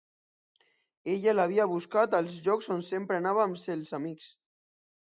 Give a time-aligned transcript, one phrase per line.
[1.15, 4.33] Ella l'havia buscat als llocs on sempre anava amb els amics.